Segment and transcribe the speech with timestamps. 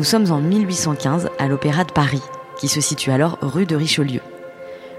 [0.00, 2.22] Nous sommes en 1815 à l'Opéra de Paris,
[2.58, 4.22] qui se situe alors rue de Richelieu.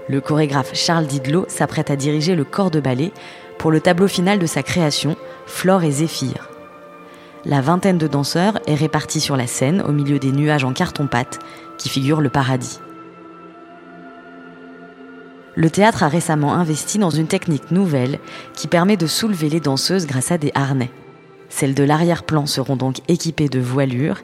[0.08, 3.10] Le chorégraphe Charles Didlot s'apprête à diriger le corps de ballet
[3.58, 6.48] pour le tableau final de sa création, Flore et Zéphyr.
[7.44, 11.40] La vingtaine de danseurs est répartie sur la scène au milieu des nuages en carton-pâte
[11.78, 12.78] qui figurent le paradis.
[15.56, 18.20] Le théâtre a récemment investi dans une technique nouvelle
[18.54, 20.92] qui permet de soulever les danseuses grâce à des harnais.
[21.54, 24.20] Celles de l'arrière-plan seront donc équipées de voilures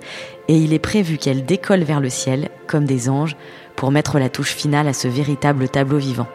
[0.48, 3.36] et il est prévu qu'elles décollent vers le ciel comme des anges
[3.76, 6.26] pour mettre la touche finale à ce véritable tableau vivant.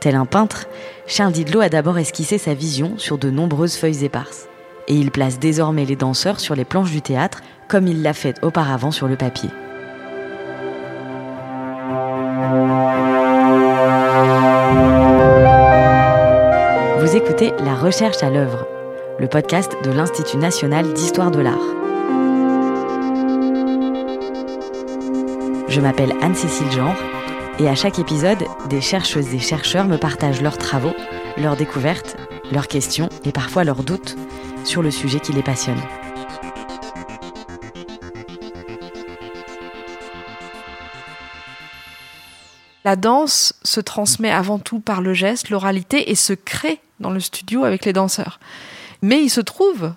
[0.00, 0.66] Tel un peintre,
[1.06, 4.48] Charles Didlot a d'abord esquissé sa vision sur de nombreuses feuilles éparses.
[4.88, 8.34] Et il place désormais les danseurs sur les planches du théâtre comme il l'a fait
[8.42, 9.50] auparavant sur le papier.
[16.98, 18.66] Vous écoutez La recherche à l'œuvre,
[19.18, 21.58] le podcast de l'Institut national d'histoire de l'art.
[25.68, 26.96] Je m'appelle Anne-Cécile Genre
[27.58, 30.94] et à chaque épisode, des chercheuses et chercheurs me partagent leurs travaux,
[31.36, 32.16] leurs découvertes,
[32.50, 34.16] leurs questions et parfois leurs doutes
[34.64, 35.80] sur le sujet qui les passionne.
[42.84, 47.20] La danse se transmet avant tout par le geste, l'oralité et se crée dans le
[47.20, 48.40] studio avec les danseurs.
[49.02, 49.92] Mais il se trouve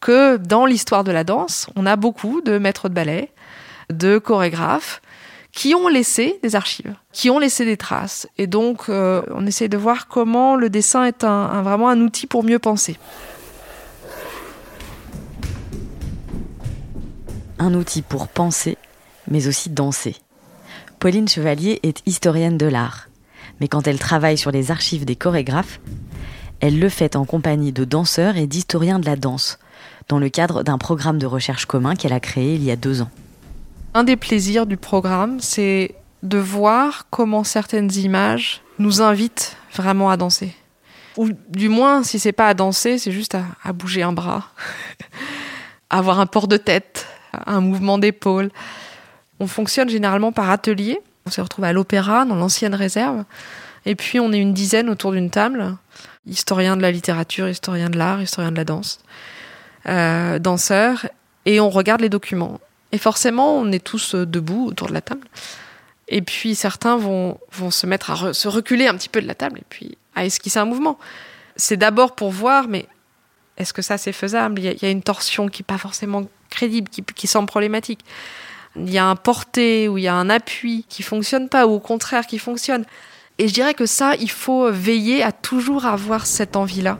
[0.00, 3.30] que dans l'histoire de la danse, on a beaucoup de maîtres de ballet,
[3.90, 5.00] de chorégraphes
[5.52, 8.28] qui ont laissé des archives, qui ont laissé des traces.
[8.36, 12.44] Et donc, euh, on essaie de voir comment le dessin est vraiment un outil pour
[12.44, 12.96] mieux penser.
[17.58, 18.76] Un outil pour penser,
[19.28, 20.16] mais aussi danser.
[21.00, 23.08] Pauline Chevalier est historienne de l'art.
[23.60, 25.80] Mais quand elle travaille sur les archives des chorégraphes,
[26.60, 29.58] elle le fait en compagnie de danseurs et d'historiens de la danse,
[30.08, 33.02] dans le cadre d'un programme de recherche commun qu'elle a créé il y a deux
[33.02, 33.10] ans.
[33.94, 40.16] Un des plaisirs du programme, c'est de voir comment certaines images nous invitent vraiment à
[40.16, 40.54] danser.
[41.16, 44.48] Ou du moins, si c'est pas à danser, c'est juste à, bouger un bras,
[45.90, 47.06] avoir un port de tête,
[47.46, 48.50] un mouvement d'épaule.
[49.40, 51.00] On fonctionne généralement par atelier.
[51.26, 53.24] On se retrouve à l'opéra, dans l'ancienne réserve.
[53.84, 55.76] Et puis, on est une dizaine autour d'une table.
[56.28, 59.00] Historien de la littérature, historien de l'art, historien de la danse,
[59.86, 61.06] euh, danseurs.
[61.46, 62.60] Et on regarde les documents.
[62.92, 65.26] Et forcément, on est tous euh, debout autour de la table.
[66.08, 69.34] Et puis certains vont, vont se mettre à se reculer un petit peu de la
[69.34, 70.98] table et puis à esquisser un mouvement.
[71.56, 72.86] C'est d'abord pour voir, mais
[73.58, 74.60] est-ce que ça c'est faisable?
[74.60, 78.00] Il y, a, une torsion qui n'est pas forcément crédible, qui, qui semble problématique.
[78.76, 81.72] Il y a un porté ou il y a un appui qui fonctionne pas ou
[81.72, 82.84] au contraire qui fonctionne.
[83.38, 86.98] Et je dirais que ça, il faut veiller à toujours avoir cette envie-là.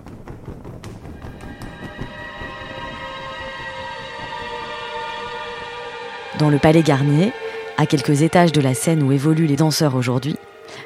[6.38, 7.32] Dans le Palais Garnier,
[7.76, 10.36] à quelques étages de la scène où évoluent les danseurs aujourd'hui,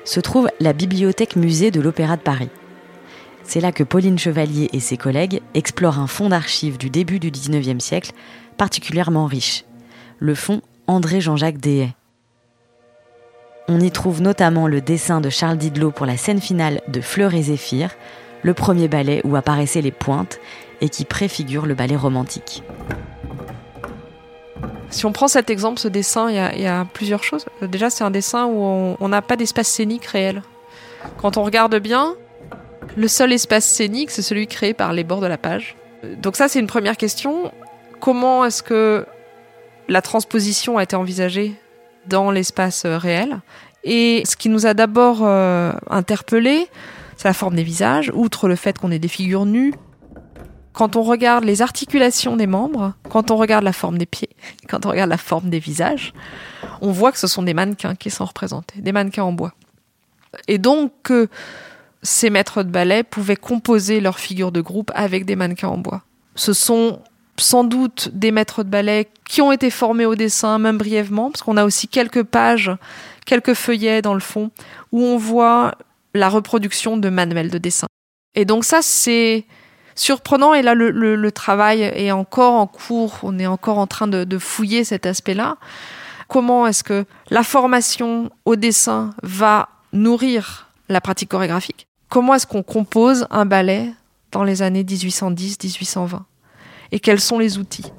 [0.04, 2.48] se trouve la bibliothèque musée de l'Opéra de Paris.
[3.44, 7.30] C'est là que Pauline Chevalier et ses collègues explorent un fonds d'archives du début du
[7.30, 8.12] XIXe siècle
[8.56, 9.64] particulièrement riche,
[10.18, 11.92] le fonds André Jean-Jacques Dehaye.
[13.68, 17.34] On y trouve notamment le dessin de Charles Didlot pour la scène finale de Fleur
[17.34, 17.90] et Zéphyr,
[18.42, 20.40] le premier ballet où apparaissaient les pointes
[20.80, 22.62] et qui préfigure le ballet romantique.
[24.90, 27.46] Si on prend cet exemple, ce dessin, il y a, plusieurs choses.
[27.62, 30.42] Déjà, c'est un dessin où on n'a pas d'espace scénique réel.
[31.16, 32.14] Quand on regarde bien,
[32.96, 35.76] le seul espace scénique, c'est celui créé par les bords de la page.
[36.18, 37.52] Donc ça, c'est une première question.
[38.00, 39.06] Comment est-ce que
[39.88, 41.54] la transposition a été envisagée?
[42.06, 43.40] Dans l'espace euh, réel
[43.84, 46.68] Et ce qui nous a d'abord euh, interpellé,
[47.16, 49.74] c'est la forme des visages, outre le fait qu'on ait des figures nues,
[50.72, 54.30] quand on regarde les articulations des membres, quand on regarde la forme des pieds,
[54.68, 56.12] quand on regarde la forme des visages,
[56.80, 59.52] on voit que ce sont des mannequins qui sont représentés, des mannequins en bois.
[60.48, 61.28] Et donc que
[62.02, 66.03] ces maîtres de ballet pouvaient composer leur figure de groupe avec des mannequins en bois.
[66.34, 67.00] Ce sont
[67.38, 71.42] sans doute des maîtres de ballet qui ont été formés au dessin, même brièvement, parce
[71.42, 72.70] qu'on a aussi quelques pages,
[73.26, 74.50] quelques feuillets dans le fond,
[74.92, 75.72] où on voit
[76.14, 77.86] la reproduction de manuels de dessin.
[78.34, 79.46] Et donc ça, c'est
[79.94, 80.54] surprenant.
[80.54, 83.18] Et là, le, travail est encore en cours.
[83.22, 85.56] On est encore en train de, fouiller cet aspect-là.
[86.28, 91.86] Comment est-ce que la formation au dessin va nourrir la pratique chorégraphique?
[92.08, 93.92] Comment est-ce qu'on compose un ballet
[94.30, 96.20] dans les années 1810-1820
[96.92, 97.92] Et quels sont les outils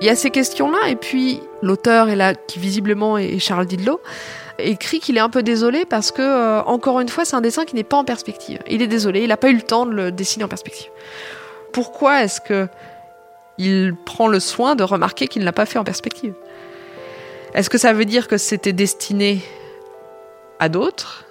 [0.00, 4.00] Il y a ces questions-là, et puis l'auteur est là, qui visiblement est Charles Didlot,
[4.58, 7.64] écrit qu'il est un peu désolé parce que, euh, encore une fois, c'est un dessin
[7.64, 8.60] qui n'est pas en perspective.
[8.68, 10.90] Il est désolé, il n'a pas eu le temps de le dessiner en perspective.
[11.72, 12.68] pourquoi est-ce que
[13.58, 16.34] il prend le soin de remarquer qu'il ne l'a pas fait en perspective?
[17.54, 19.40] Est-ce que ça veut dire que c'était destiné
[20.58, 21.24] à d'autres?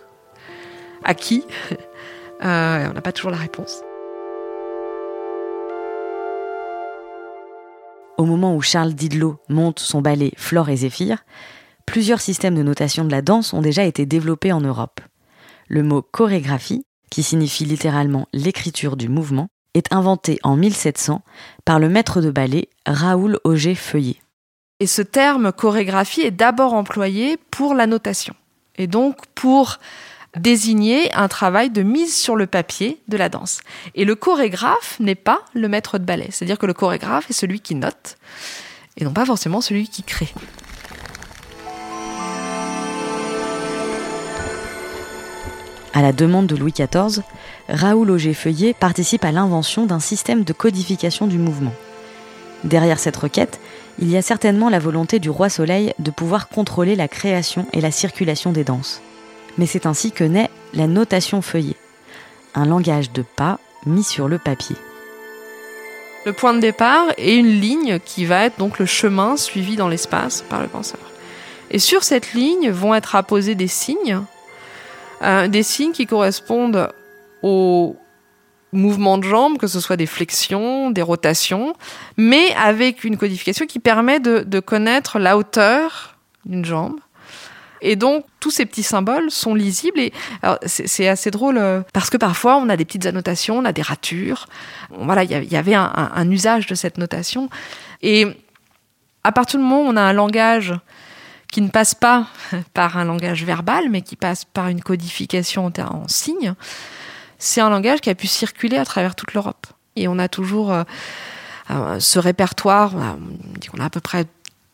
[1.03, 1.45] À qui?
[2.43, 3.81] euh, On n'a pas toujours la réponse.
[8.17, 11.23] Au moment où Charles Didlot monte son ballet Flore et Zéphyr,
[11.85, 15.01] plusieurs systèmes de notation de la danse ont déjà été développés en Europe.
[15.67, 21.21] Le mot chorégraphie, qui signifie littéralement l'écriture du mouvement, est inventé en 1700
[21.65, 24.17] par le maître de ballet Raoul Auger Feuillet.
[24.79, 28.35] Et ce terme chorégraphie est d'abord employé pour la notation,
[28.75, 29.79] et donc pour
[30.37, 33.61] désigner un travail de mise sur le papier de la danse.
[33.95, 37.59] Et le chorégraphe n'est pas le maître de ballet, c'est-à-dire que le chorégraphe est celui
[37.59, 38.17] qui note,
[38.97, 40.33] et non pas forcément celui qui crée.
[45.95, 47.21] À la demande de Louis XIV,
[47.69, 51.73] Raoul Auger-Feuillet participe à l'invention d'un système de codification du mouvement.
[52.63, 53.59] Derrière cette requête,
[53.99, 57.81] il y a certainement la volonté du roi Soleil de pouvoir contrôler la création et
[57.81, 59.03] la circulation des danses.
[59.57, 61.77] Mais c'est ainsi que naît la notation feuillet,
[62.55, 64.75] un langage de pas mis sur le papier.
[66.25, 69.89] Le point de départ est une ligne qui va être donc le chemin suivi dans
[69.89, 70.99] l'espace par le penseur.
[71.69, 74.21] Et sur cette ligne vont être apposés des signes
[75.23, 76.89] euh, des signes qui correspondent
[77.41, 77.95] aux
[78.73, 81.73] mouvements de jambes, que ce soit des flexions, des rotations,
[82.17, 86.99] mais avec une codification qui permet de, connaître la hauteur d'une jambe.
[87.83, 89.99] Et donc, tous ces petits symboles sont lisibles.
[89.99, 90.13] Et
[90.65, 93.81] c'est assez drôle euh, parce que parfois, on a des petites annotations, on a des
[93.81, 94.47] ratures.
[94.89, 97.49] Voilà, il y avait un, usage de cette notation.
[98.01, 98.25] Et
[99.25, 100.73] à partir du moment où on a un langage
[101.51, 102.27] qui ne passe pas
[102.73, 106.55] par un langage verbal, mais qui passe par une codification en, signes,
[107.37, 109.67] c'est un langage qui a pu circuler à travers toute l'Europe.
[109.97, 110.83] Et on a toujours euh,
[111.69, 114.25] euh, ce répertoire, on dit qu'on a à peu près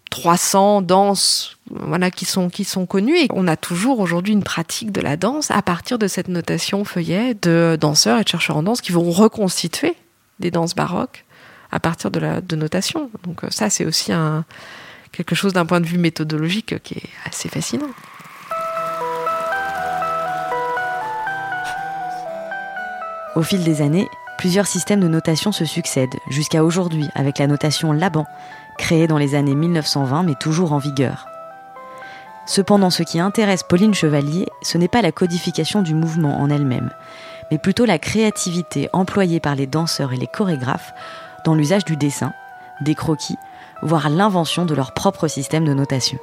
[0.10, 3.18] 300 danses voilà, qui, sont, qui connues.
[3.18, 6.84] Et on a toujours aujourd'hui une pratique de la danse à partir de cette notation
[6.86, 9.96] feuillet de danseurs et de chercheurs en danse qui vont reconstituer
[10.40, 11.26] des danses baroques
[11.72, 13.10] à partir de la de notation.
[13.24, 14.12] Donc euh, ça, c'est aussi
[15.12, 17.90] quelque chose d'un point de vue méthodologique qui est assez fascinant.
[23.36, 24.08] Au fil des années,
[24.38, 28.26] plusieurs systèmes de notation se succèdent, jusqu'à aujourd'hui avec la notation Laban,
[28.80, 31.28] créée dans les années 1920 mais toujours en vigueur.
[32.48, 36.90] Cependant, ce qui intéresse Pauline Chevalier, ce n'est pas la codification du mouvement en elle-même,
[37.52, 40.94] mais plutôt la créativité employée par les danseurs et les chorégraphes
[41.46, 42.34] dans l'usage du dessin,
[42.82, 43.38] des croquis
[43.82, 46.18] voire l'invention de leur propre système de notation.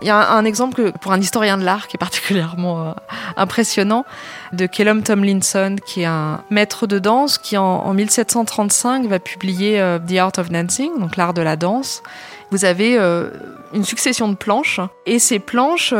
[0.00, 2.92] Il y a un, exemple pour un historien de l'art qui est particulièrement euh,
[3.36, 4.04] impressionnant
[4.52, 9.98] de Kellum Tomlinson, qui est un maître de danse qui en, 1735 va publier euh,
[9.98, 12.02] The Art of Dancing, donc l'art de la danse.
[12.50, 13.30] Vous avez euh,
[13.72, 15.94] une succession de planches et ces planches,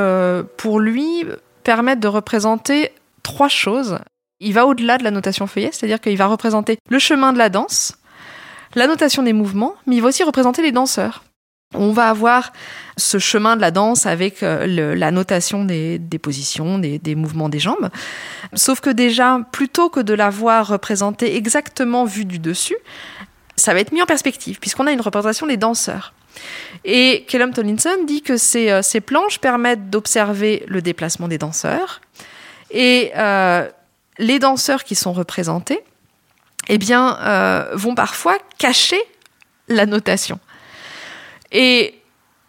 [0.56, 1.24] pour lui,
[1.62, 2.92] permettent de représenter
[3.22, 3.98] trois choses.
[4.40, 7.48] Il va au-delà de la notation feuillet, c'est-à-dire qu'il va représenter le chemin de la
[7.48, 7.96] danse,
[8.74, 11.22] la notation des mouvements, mais il va aussi représenter les danseurs.
[11.74, 12.52] On va avoir
[12.96, 17.90] ce chemin de la danse avec euh, la notation des, positions, des, mouvements des jambes.
[18.54, 22.76] Sauf que déjà, plutôt que de l'avoir représenté exactement vue du dessus,
[23.56, 26.12] ça va être mis en perspective, puisqu'on a une représentation des danseurs.
[26.84, 32.00] Et Kellum Tomlinson dit que ces, euh, planches permettent d'observer le déplacement des danseurs.
[32.70, 33.68] Et euh,
[34.18, 35.80] les danseurs qui sont représentés
[36.68, 37.18] eh bien,
[37.74, 39.00] vont parfois cacher
[39.68, 40.38] la notation.
[41.54, 41.94] Et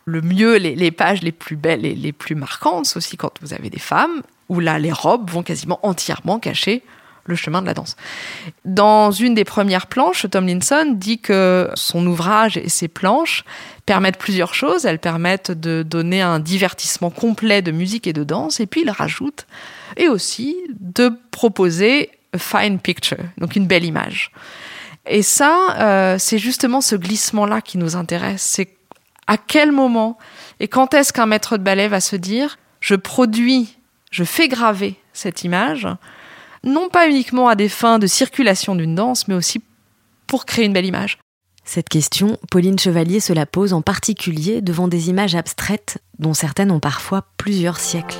[0.05, 3.53] le mieux, les, pages les plus belles et les plus marquantes, c'est aussi quand vous
[3.53, 6.83] avez des femmes, où là, les robes vont quasiment entièrement cacher
[7.27, 7.95] le chemin de la danse.
[8.65, 13.43] Dans une des premières planches, Tomlinson dit que son ouvrage et ses planches
[13.88, 14.85] permettent plusieurs choses.
[14.85, 18.91] Elles permettent de donner un divertissement complet de musique et de danse, et puis il
[18.91, 19.47] rajoute,
[19.97, 24.31] et aussi de proposer fine picture, donc une belle image.
[25.07, 28.43] Et ça, euh, c'est justement ce glissement-là qui nous intéresse.
[29.27, 30.17] À quel moment
[30.60, 33.77] et quand est-ce qu'un maître de ballet va se dire je produis,
[34.12, 35.88] je fais graver cette image,
[36.63, 39.62] non pas uniquement à des fins de circulation d'une danse, mais aussi
[40.27, 41.17] pour créer une belle image?
[41.63, 46.70] Cette question, Pauline Chevalier se la pose en particulier devant des images abstraites dont certaines
[46.70, 48.20] ont parfois plusieurs siècles.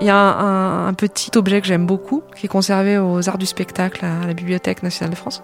[0.00, 3.46] Il y a un, petit objet que j'aime beaucoup, qui est conservé aux Arts du
[3.46, 5.42] spectacle à la Bibliothèque nationale de France.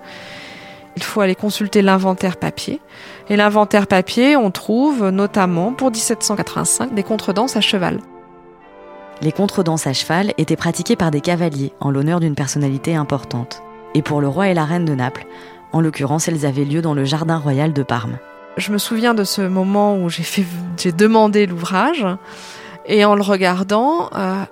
[0.97, 2.81] Il faut aller consulter l'inventaire papier.
[3.29, 7.99] Et l'inventaire papier, on trouve notamment pour 1785 des contredanses à cheval.
[9.23, 13.63] Les contredanses à cheval étaient pratiquées par des cavaliers en l'honneur d'une personnalité importante.
[13.95, 15.27] Et pour le roi et la reine de Naples,
[15.73, 18.19] en l'occurrence, elles avaient lieu dans le jardin royal de Parme.
[18.57, 22.07] Je me souviens de ce moment où j'ai demandé l'ouvrage
[22.87, 24.45] et en le regardant, euh,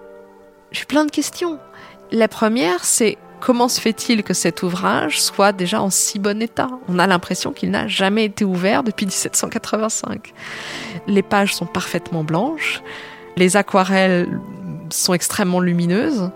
[0.73, 1.59] j'ai plein de questions.
[2.11, 6.69] La première, c'est comment se fait-il que cet ouvrage soit déjà en si bon état?
[6.89, 10.33] On a l'impression qu'il n'a jamais été ouvert depuis 1785.
[11.07, 12.83] Les pages sont parfaitement blanches,
[13.37, 14.41] les aquarelles
[14.89, 16.31] sont extrêmement lumineuses.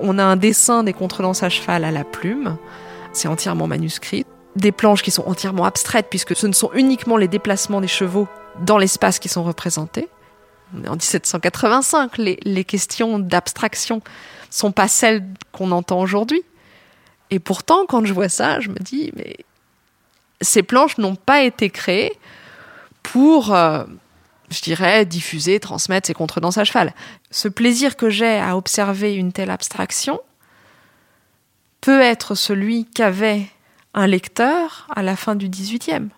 [0.00, 2.58] On a un dessin des contredanses à cheval à la plume.
[3.12, 4.26] C'est entièrement manuscrit
[4.56, 8.28] des planches qui sont entièrement abstraites, puisque ce ne sont uniquement les déplacements des chevaux
[8.60, 10.08] dans l'espace qui sont représentés.
[10.86, 14.02] En 1785, les, questions d'abstraction
[14.50, 16.42] sont pas celles qu'on entend aujourd'hui.
[17.30, 19.36] Et pourtant, quand je vois ça, je me dis, mais
[20.40, 22.18] ces planches n'ont pas été créées
[23.02, 23.84] pour, euh,
[24.50, 26.94] je dirais, diffuser, transmettre ces contredanses à cheval.
[27.30, 30.20] Ce plaisir que j'ai à observer une telle abstraction
[31.80, 33.46] peut être celui qu'avait
[33.94, 36.08] un lecteur à la fin du 18e.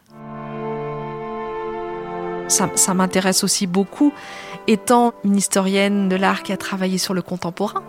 [2.49, 4.12] Ça, ça m'intéresse aussi beaucoup,
[4.66, 7.83] étant une historienne de l'art qui a travaillé sur le contemporain,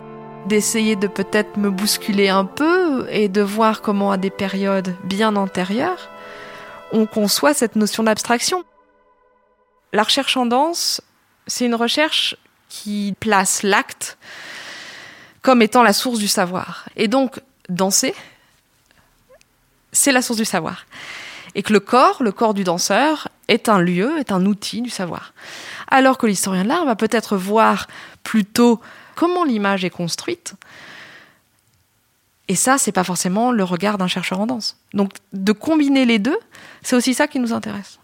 [0.46, 5.36] d'essayer de peut-être me bousculer un peu et de voir comment à des périodes bien
[5.36, 6.10] antérieures,
[6.92, 8.64] on conçoit cette notion d'abstraction.
[9.92, 11.00] La recherche en danse,
[11.46, 12.36] c'est une recherche
[12.68, 14.18] qui place l'acte
[15.42, 16.86] comme étant la source du savoir.
[16.96, 18.14] Et donc, danser,
[19.92, 20.86] c'est la source du savoir.
[21.54, 24.90] Et que le corps, le corps du danseur, est un lieu, est un outil du
[24.90, 25.34] savoir.
[25.88, 27.86] Alors que l'historien de l'art va peut-être voir
[28.22, 28.80] plutôt
[29.14, 30.54] comment l'image est construite.
[32.48, 34.76] Et ça, c'est pas forcément le regard d'un chercheur en danse.
[34.92, 36.38] Donc, de combiner les deux,
[36.82, 37.98] c'est aussi ça qui nous intéresse.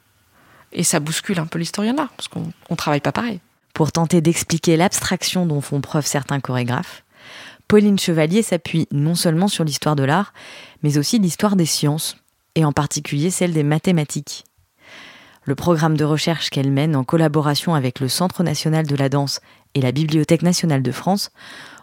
[0.73, 3.41] Et ça bouscule un peu l'historien de l'art, parce qu'on ne travaille pas pareil.
[3.75, 7.05] Pour tenter d'expliquer l'abstraction dont font preuve certains chorégraphes,
[7.69, 10.33] Pauline Chevalier s'appuie non seulement sur l'histoire de l'art,
[10.83, 12.17] mais aussi l'histoire des sciences,
[12.55, 14.45] et en particulier celle des mathématiques.
[15.45, 19.41] Le programme de recherche qu'elle mène en collaboration avec le Centre national de la danse
[19.75, 21.31] et la Bibliothèque nationale de France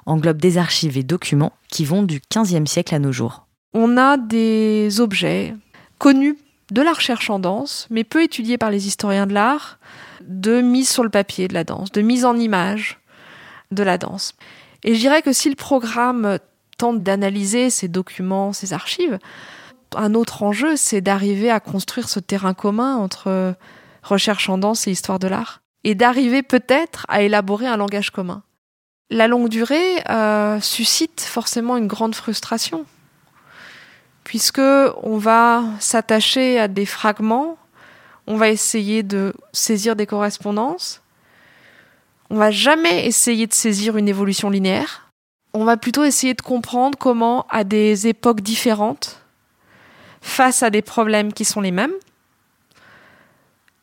[0.05, 3.45] englobe des archives et documents qui vont du XVe siècle à nos jours.
[3.73, 5.53] On a des objets
[5.99, 6.37] connus
[6.71, 9.79] de la recherche en danse, mais peu étudiés par les historiens de l'art,
[10.21, 12.99] de mise sur le papier de la danse, de mise en image
[13.71, 14.33] de la danse.
[14.83, 16.39] Et je dirais que si le programme
[16.77, 19.17] tente d'analyser ces documents, ces archives,
[19.95, 23.55] un autre enjeu, c'est d'arriver à construire ce terrain commun entre
[24.03, 28.43] recherche en danse et histoire de l'art, et d'arriver peut-être à élaborer un langage commun.
[29.09, 32.85] La longue durée euh, suscite forcément une grande frustration,
[34.25, 37.57] puisque on va s'attacher à des fragments,
[38.27, 41.01] on va essayer de saisir des correspondances,
[42.29, 45.09] on va jamais essayer de saisir une évolution linéaire.
[45.53, 49.21] On va plutôt essayer de comprendre comment, à des époques différentes,
[50.19, 51.93] face à des problèmes qui sont les mêmes,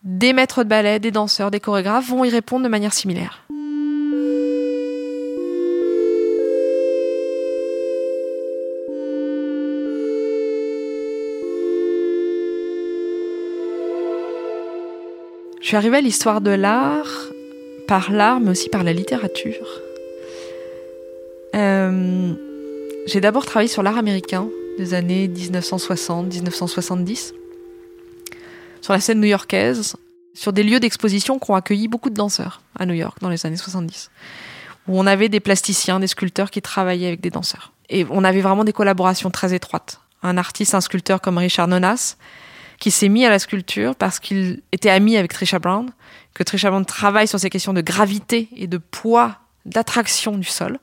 [0.04, 3.40] des maîtres de ballet, des danseurs, des chorégraphes vont y répondre de manière similaire.
[15.60, 17.30] Je suis arrivée à l'histoire de l'art
[17.88, 19.80] par l'art, mais aussi par la littérature.
[21.54, 22.34] Euh,
[23.06, 24.46] j'ai d'abord travaillé sur l'art américain
[24.78, 27.32] des années 1960-1970,
[28.84, 29.96] sur la scène new-yorkaise,
[30.34, 33.46] sur des lieux d'exposition qui ont accueilli beaucoup de danseurs à New York dans les
[33.46, 34.10] années 70,
[34.88, 37.72] où on avait des plasticiens, des sculpteurs qui travaillaient avec des danseurs.
[37.88, 40.02] Et on avait vraiment des collaborations très étroites.
[40.22, 42.16] Un artiste, un sculpteur comme Richard Nonas,
[42.78, 45.90] qui s'est mis à la sculpture parce qu'il était ami avec Trisha Brown,
[46.34, 50.78] que Trisha Brown travaille sur ces questions de gravité et de poids, d'attraction du sol.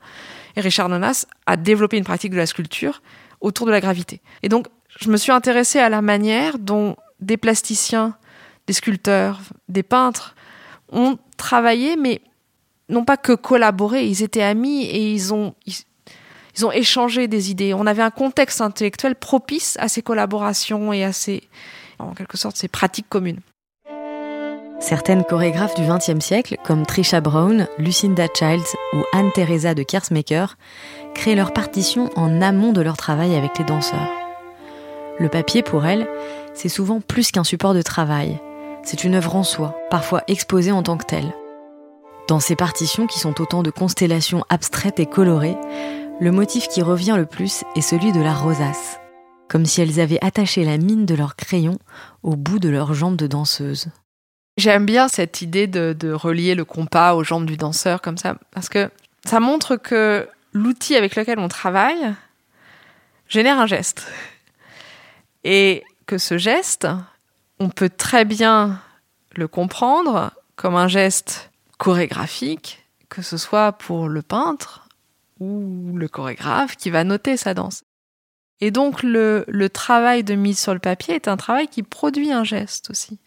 [0.56, 3.00] Et Richard Nonas a développé une pratique de la sculpture
[3.40, 4.22] autour de la gravité.
[4.42, 4.66] Et donc,
[5.00, 8.16] je me suis intéressée à la manière dont des plasticiens,
[8.66, 10.34] des sculpteurs, des peintres
[10.90, 12.20] ont travaillé, mais
[12.88, 15.54] non pas que collaboré, ils étaient amis et ils ont,
[16.56, 17.74] ils ont échangé des idées.
[17.74, 21.42] On avait un contexte intellectuel propice à ces collaborations et à ces,
[21.98, 23.40] en quelque sorte, ces pratiques communes.
[24.80, 30.56] Certaines chorégraphes du XXe siècle, comme Trisha Brown, Lucinda Childs ou Anne-Theresa de Kersmaker,
[31.14, 34.10] créent leurs partitions en amont de leur travail avec les danseurs.
[35.20, 36.08] Le papier, pour elles,
[36.54, 38.40] c'est souvent plus qu'un support de travail.
[38.84, 41.32] C'est une œuvre en soi, parfois exposée en tant que telle.
[42.28, 45.56] Dans ces partitions, qui sont autant de constellations abstraites et colorées,
[46.20, 49.00] le motif qui revient le plus est celui de la rosace,
[49.48, 51.78] comme si elles avaient attaché la mine de leur crayon
[52.22, 53.88] au bout de leurs jambes de danseuse.
[54.56, 58.68] J'aime bien cette idée de, relier le compas aux jambes du danseur comme ça, parce
[58.68, 58.90] que
[59.24, 62.14] Ça montre que l'outil avec lequel on travaille
[63.28, 64.06] génère un geste.
[65.44, 65.82] Et
[66.18, 66.86] ce geste,
[67.58, 68.80] on peut très bien
[69.34, 74.88] le comprendre comme un geste chorégraphique, que ce soit pour le peintre
[75.40, 77.82] ou le chorégraphe qui va noter sa danse.
[78.60, 82.32] Et donc le, le travail de mise sur le papier est un travail qui produit
[82.32, 83.18] un geste aussi.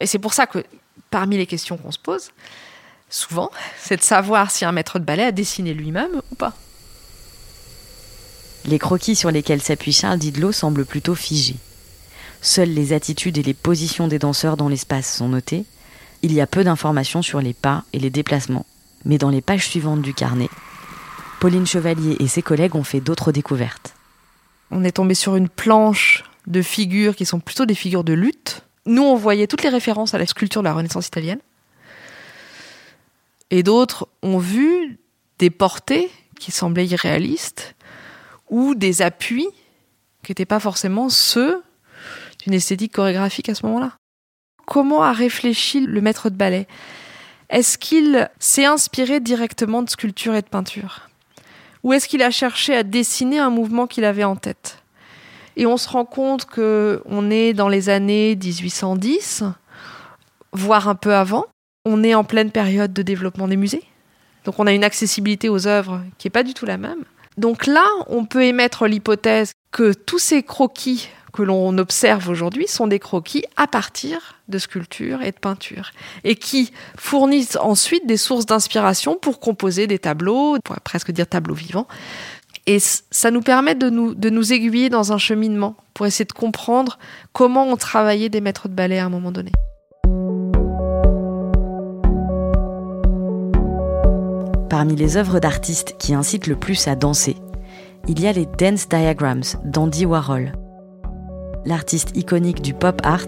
[0.00, 0.62] Et c'est pour ça que
[1.10, 2.30] parmi les questions qu'on se pose,
[3.08, 6.52] souvent, c'est de savoir si un maître de ballet a dessiné lui-même ou pas.
[8.66, 11.56] Les croquis sur lesquels s'appuie Charles Didlot semblent plutôt figés.
[12.40, 15.64] Seules les attitudes et les positions des danseurs dans l'espace sont notées.
[16.22, 18.66] Il y a peu d'informations sur les pas et les déplacements.
[19.04, 20.48] Mais dans les pages suivantes du carnet,
[21.40, 23.94] Pauline Chevalier et ses collègues ont fait d'autres découvertes.
[24.70, 28.62] On est tombé sur une planche de figures qui sont plutôt des figures de lutte.
[28.86, 31.40] Nous, on voyait toutes les références à la sculpture de la Renaissance italienne.
[33.50, 34.98] Et d'autres ont vu
[35.38, 37.74] des portées qui semblaient irréalistes
[38.50, 39.46] ou des appuis
[40.22, 41.62] qui n'étaient pas forcément ceux
[42.46, 43.92] d'une esthétique chorégraphique à ce moment-là?
[44.66, 46.68] Comment a réfléchi le maître de ballet?
[47.50, 51.08] Est-ce qu'il s'est inspiré directement de sculpture et de peinture?
[51.82, 54.82] Ou est-ce qu'il a cherché à dessiner un mouvement qu'il avait en tête?
[55.56, 59.44] Et on se rend compte que on est dans les années 1810,
[60.52, 61.46] voire un peu avant.
[61.84, 63.84] On est en pleine période de développement des musées.
[64.44, 67.04] Donc on a une accessibilité aux œuvres qui n'est pas du tout la même.
[67.38, 72.86] Donc là, on peut émettre l'hypothèse que tous ces croquis que l'on observe aujourd'hui sont
[72.86, 75.90] des croquis à partir de sculptures et de peintures,
[76.24, 81.26] et qui fournissent ensuite des sources d'inspiration pour composer des tableaux, on pourrait presque dire
[81.26, 81.86] tableaux vivants.
[82.66, 86.32] Et ça nous permet de nous, de nous aiguiller dans un cheminement pour essayer de
[86.32, 86.98] comprendre
[87.32, 89.52] comment ont travaillé des maîtres de ballet à un moment donné.
[94.70, 97.36] Parmi les œuvres d'artistes qui incitent le plus à danser,
[98.08, 100.65] il y a les Dance Diagrams d'Andy Warhol.
[101.66, 103.26] L'artiste iconique du pop art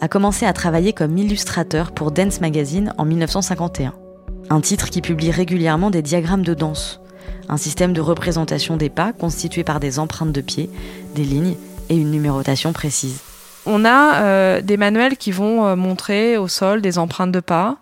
[0.00, 3.94] a commencé à travailler comme illustrateur pour Dance Magazine en 1951.
[4.48, 7.00] Un titre qui publie régulièrement des diagrammes de danse,
[7.48, 10.70] un système de représentation des pas constitué par des empreintes de pieds,
[11.16, 11.56] des lignes
[11.88, 13.22] et une numérotation précise.
[13.66, 17.76] On a euh, des manuels qui vont euh, montrer au sol des empreintes de pas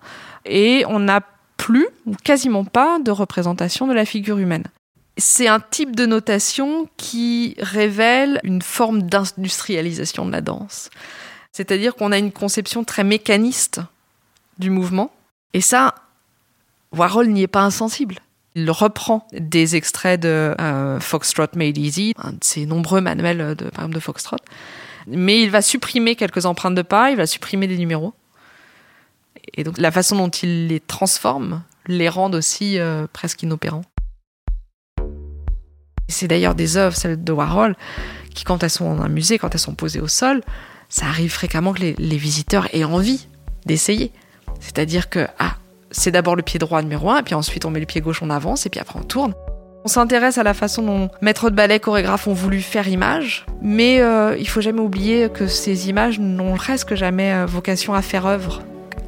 [0.47, 1.21] et on n'a
[1.59, 4.65] plus ou quasiment pas de représentation de la figure humaine.
[5.19, 10.91] C'est un type de notation qui révèle une forme d'industrialisation de la danse.
[11.51, 13.81] C'est-à-dire qu'on a une conception très mécaniste
[14.59, 15.11] du mouvement.
[15.55, 15.97] Et ça,
[16.93, 18.21] Warhol n'y est pas insensible.
[18.55, 24.01] Il reprend des extraits de euh, Foxtrot Made Easy, un de ses nombreux manuels de,
[24.01, 24.37] Foxtrot.
[25.09, 28.15] Mais il va supprimer quelques empreintes de pas, il va supprimer des numéros.
[29.55, 33.85] Et donc la façon dont il les transforme les rend aussi euh, presque inopérants.
[36.09, 37.77] C'est d'ailleurs des œuvres, celles de Warhol,
[38.35, 40.43] qui quand elles sont dans un musée, quand elles sont posées au sol,
[40.89, 43.29] ça arrive fréquemment que les, les visiteurs aient envie
[43.67, 44.13] d'essayer.
[44.61, 45.57] C'est-à-dire que, ah,
[45.91, 48.31] c'est d'abord le pied droit numéro un, puis ensuite on met le pied gauche, on
[48.31, 49.35] avance, et puis après on tourne.
[49.85, 54.01] On s'intéresse à la façon dont maîtres de ballet, chorégraphes ont voulu faire image, mais
[54.01, 58.27] euh, il faut jamais oublier que ces images n'ont presque jamais euh, vocation à faire
[58.27, 58.63] œuvre.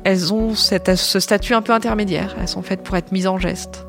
[0.04, 3.38] Elles ont cette, ce statut un peu intermédiaire, elles sont faites pour être mises en
[3.38, 3.84] geste.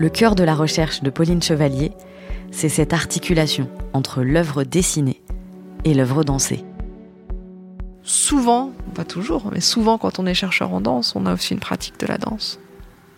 [0.00, 1.92] Le cœur de la recherche de Pauline Chevalier,
[2.50, 5.20] c'est cette articulation entre l'œuvre dessinée
[5.84, 6.64] et l'œuvre dansée.
[8.02, 11.60] Souvent, pas toujours, mais souvent quand on est chercheur en danse, on a aussi une
[11.60, 12.58] pratique de la danse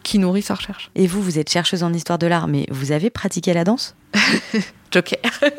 [0.02, 0.90] qui nourrit sa recherche.
[0.96, 3.94] Et vous, vous êtes chercheuse en histoire de l'art, mais vous avez pratiqué la danse?
[4.90, 5.20] Joker.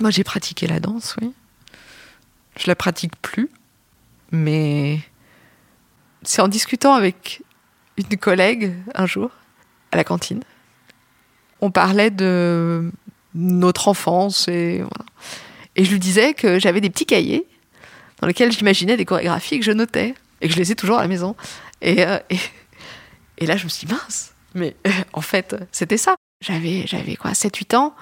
[0.00, 1.32] Moi, j'ai pratiqué la danse, oui.
[2.58, 3.48] Je la pratique plus,
[4.30, 5.00] mais
[6.22, 7.42] c'est en discutant avec
[8.10, 9.30] une collègue un jour
[9.90, 10.42] à la cantine.
[11.60, 12.90] On parlait de
[13.34, 15.06] notre enfance et voilà.
[15.76, 17.46] Et je lui disais que j'avais des petits cahiers
[18.20, 21.02] dans lesquels j'imaginais des chorégraphies que je notais et que je les ai toujours à
[21.02, 21.34] la maison.
[21.80, 22.18] Et, euh,
[23.38, 26.14] et, là, je me suis dit, mince, mais euh, en fait, c'était ça.
[26.40, 27.94] J'avais, j'avais quoi, 7-8 ans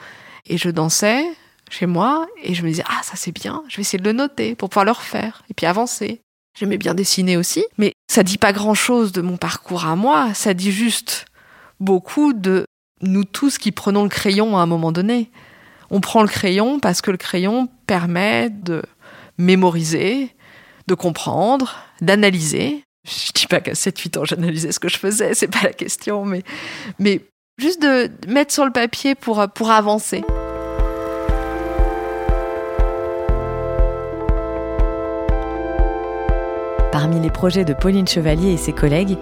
[0.47, 1.25] et je dansais
[1.71, 4.13] chez moi et je me disais, ah, ça c'est bien, je vais essayer de le
[4.13, 6.23] noter pour pouvoir le refaire et puis avancer.
[6.59, 10.35] J'aimais bien dessiner aussi, mais ça dit pas grand chose de mon parcours à moi,
[10.35, 11.27] ça dit juste
[11.79, 12.67] beaucoup de
[13.03, 15.31] nous tous qui prenons le crayon à un moment donné.
[15.91, 18.83] On prend le crayon parce que le crayon permet de
[19.39, 20.35] mémoriser,
[20.87, 22.83] de comprendre, d'analyser.
[23.09, 26.25] Je dis pas qu'à 7-8 ans j'analysais ce que je faisais, c'est pas la question,
[26.25, 26.43] mais,
[26.99, 27.23] mais
[27.59, 30.23] juste de mettre sur le papier pour, pour avancer.
[36.93, 39.17] Parmi les projets de Pauline Chevalier et ses collègues,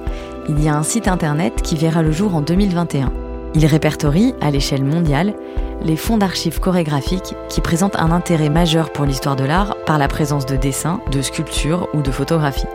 [0.48, 3.12] il y a un site internet qui verra le jour en 2021.
[3.54, 5.34] Il répertorie, à l'échelle mondiale,
[5.82, 10.08] les fonds d'archives chorégraphiques qui présentent un intérêt majeur pour l'histoire de l'art par la
[10.08, 12.66] présence de dessins, de sculptures ou de photographies.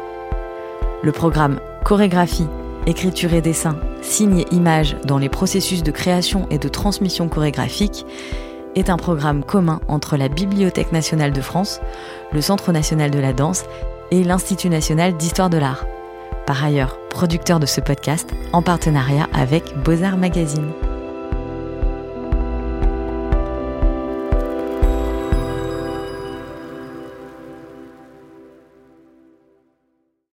[1.02, 2.48] Le programme Chorégraphie,
[2.86, 8.06] écriture et dessin, signes et images dans les processus de création et de transmission chorégraphique
[8.76, 11.82] est un programme commun entre la Bibliothèque nationale de France,
[12.32, 13.66] le Centre national de la danse
[14.14, 15.86] et l'Institut national d'histoire de l'art.
[16.46, 20.72] Par ailleurs, producteur de ce podcast en partenariat avec Beaux-Arts Magazine.